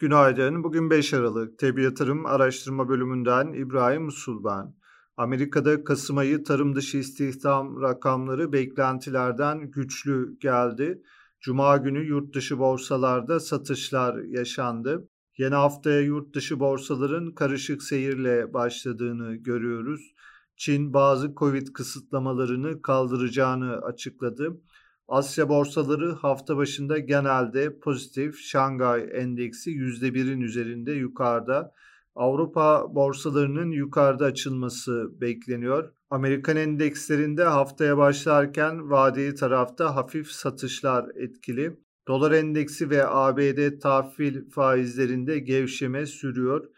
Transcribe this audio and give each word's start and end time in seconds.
Günaydın. 0.00 0.64
Bugün 0.64 0.90
5 0.90 1.14
Aralık. 1.14 1.58
Tebi 1.58 1.82
Yatırım 1.82 2.26
Araştırma 2.26 2.88
Bölümünden 2.88 3.52
İbrahim 3.52 4.06
Usul 4.06 4.44
ben. 4.44 4.74
Amerika'da 5.16 5.84
Kasım 5.84 6.18
ayı 6.18 6.44
tarım 6.44 6.74
dışı 6.74 6.98
istihdam 6.98 7.82
rakamları 7.82 8.52
beklentilerden 8.52 9.70
güçlü 9.70 10.38
geldi. 10.38 11.02
Cuma 11.40 11.76
günü 11.76 12.06
yurt 12.06 12.34
dışı 12.34 12.58
borsalarda 12.58 13.40
satışlar 13.40 14.18
yaşandı. 14.18 15.08
Yeni 15.38 15.54
haftaya 15.54 16.00
yurt 16.00 16.34
dışı 16.34 16.60
borsaların 16.60 17.34
karışık 17.34 17.82
seyirle 17.82 18.54
başladığını 18.54 19.34
görüyoruz. 19.34 20.14
Çin 20.56 20.92
bazı 20.92 21.34
Covid 21.34 21.66
kısıtlamalarını 21.66 22.82
kaldıracağını 22.82 23.72
açıkladı. 23.72 24.60
Asya 25.08 25.48
borsaları 25.48 26.12
hafta 26.12 26.56
başında 26.56 26.98
genelde 26.98 27.78
pozitif. 27.78 28.38
Şangay 28.40 29.08
endeksi 29.12 29.70
%1'in 29.70 30.40
üzerinde 30.40 30.92
yukarıda. 30.92 31.72
Avrupa 32.14 32.94
borsalarının 32.94 33.70
yukarıda 33.70 34.24
açılması 34.24 35.20
bekleniyor. 35.20 35.92
Amerikan 36.10 36.56
endekslerinde 36.56 37.44
haftaya 37.44 37.98
başlarken 37.98 38.90
vadeli 38.90 39.34
tarafta 39.34 39.96
hafif 39.96 40.30
satışlar 40.30 41.06
etkili. 41.14 41.80
Dolar 42.08 42.32
endeksi 42.32 42.90
ve 42.90 43.06
ABD 43.06 43.78
tahvil 43.80 44.50
faizlerinde 44.50 45.38
gevşeme 45.38 46.06
sürüyor. 46.06 46.68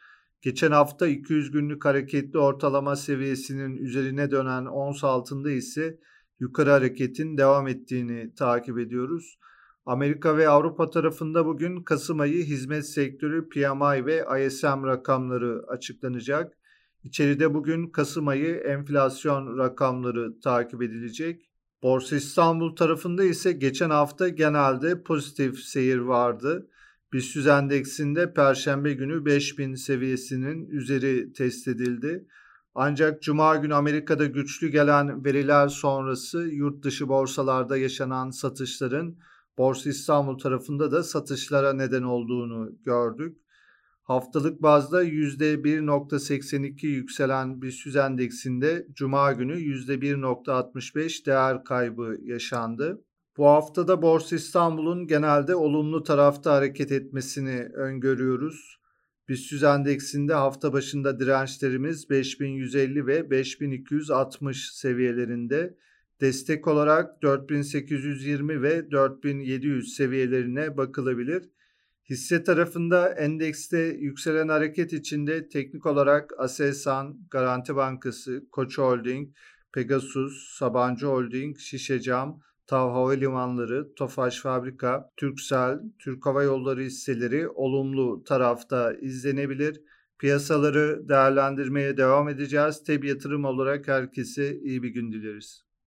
Geçen 0.42 0.70
hafta 0.70 1.06
200 1.06 1.50
günlük 1.50 1.84
hareketli 1.84 2.38
ortalama 2.38 2.96
seviyesinin 2.96 3.76
üzerine 3.76 4.30
dönen 4.30 4.66
ons 4.66 5.04
altında 5.04 5.50
ise 5.50 5.98
yukarı 6.40 6.70
hareketin 6.70 7.38
devam 7.38 7.68
ettiğini 7.68 8.34
takip 8.34 8.78
ediyoruz. 8.78 9.38
Amerika 9.86 10.36
ve 10.36 10.48
Avrupa 10.48 10.90
tarafında 10.90 11.46
bugün 11.46 11.82
Kasım 11.82 12.20
ayı 12.20 12.44
hizmet 12.44 12.86
sektörü 12.88 13.48
PMI 13.48 14.06
ve 14.06 14.46
ISM 14.46 14.84
rakamları 14.86 15.62
açıklanacak. 15.68 16.58
İçeride 17.04 17.54
bugün 17.54 17.86
Kasım 17.86 18.28
ayı 18.28 18.54
enflasyon 18.54 19.58
rakamları 19.58 20.40
takip 20.40 20.82
edilecek. 20.82 21.50
Borsa 21.82 22.16
İstanbul 22.16 22.76
tarafında 22.76 23.24
ise 23.24 23.52
geçen 23.52 23.90
hafta 23.90 24.28
genelde 24.28 25.02
pozitif 25.02 25.58
seyir 25.58 25.98
vardı. 25.98 26.68
BIST 27.12 27.46
endeksinde 27.46 28.32
perşembe 28.32 28.92
günü 28.92 29.24
5000 29.24 29.74
seviyesinin 29.74 30.70
üzeri 30.70 31.32
test 31.32 31.68
edildi. 31.68 32.26
Ancak 32.74 33.22
Cuma 33.22 33.56
günü 33.56 33.74
Amerika'da 33.74 34.26
güçlü 34.26 34.68
gelen 34.68 35.24
veriler 35.24 35.68
sonrası 35.68 36.38
yurt 36.38 36.84
dışı 36.84 37.08
borsalarda 37.08 37.76
yaşanan 37.76 38.30
satışların 38.30 39.16
Borsa 39.58 39.90
İstanbul 39.90 40.38
tarafında 40.38 40.92
da 40.92 41.02
satışlara 41.02 41.72
neden 41.72 42.02
olduğunu 42.02 42.70
gördük. 42.84 43.38
Haftalık 44.02 44.62
bazda 44.62 45.04
%1.82 45.04 46.86
yükselen 46.86 47.62
BIST 47.62 47.96
endeksinde 47.96 48.86
Cuma 48.92 49.32
günü 49.32 49.54
%1.65 49.54 51.26
değer 51.26 51.64
kaybı 51.64 52.16
yaşandı. 52.22 53.04
Bu 53.36 53.46
haftada 53.46 54.02
Borsa 54.02 54.36
İstanbul'un 54.36 55.06
genelde 55.06 55.54
olumlu 55.54 56.02
tarafta 56.02 56.52
hareket 56.52 56.92
etmesini 56.92 57.68
öngörüyoruz. 57.74 58.79
BIST 59.30 59.62
endeksinde 59.62 60.34
hafta 60.34 60.72
başında 60.72 61.20
dirençlerimiz 61.20 62.10
5150 62.10 63.06
ve 63.06 63.30
5260 63.30 64.70
seviyelerinde. 64.72 65.76
Destek 66.20 66.68
olarak 66.68 67.22
4820 67.22 68.62
ve 68.62 68.90
4700 68.90 69.94
seviyelerine 69.94 70.76
bakılabilir. 70.76 71.50
Hisse 72.10 72.44
tarafında 72.44 73.08
endekste 73.08 73.78
yükselen 73.78 74.48
hareket 74.48 74.92
içinde 74.92 75.48
teknik 75.48 75.86
olarak 75.86 76.30
Aselsan, 76.38 77.18
Garanti 77.30 77.76
Bankası, 77.76 78.44
Koç 78.52 78.78
Holding, 78.78 79.28
Pegasus, 79.72 80.56
Sabancı 80.58 81.06
Holding, 81.06 81.58
Şişecam, 81.58 82.40
TAV 82.70 82.90
Havalimanları, 82.90 83.94
Tofaş 83.94 84.40
Fabrika, 84.40 85.10
Türksel, 85.16 85.80
Türk 85.98 86.26
Hava 86.26 86.42
Yolları 86.42 86.80
hisseleri 86.80 87.48
olumlu 87.48 88.24
tarafta 88.24 88.94
izlenebilir. 88.94 89.80
Piyasaları 90.18 91.08
değerlendirmeye 91.08 91.96
devam 91.96 92.28
edeceğiz. 92.28 92.84
Tabi 92.84 93.08
yatırım 93.08 93.44
olarak 93.44 93.88
herkese 93.88 94.58
iyi 94.60 94.82
bir 94.82 94.88
gün 94.88 95.12
dileriz. 95.12 95.69